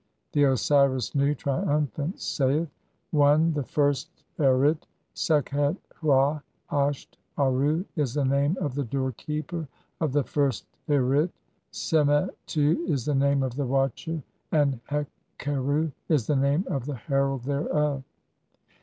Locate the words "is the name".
7.95-8.57, 12.89-13.43, 16.09-16.65